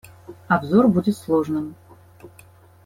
[0.47, 1.75] Обзор будет сложным.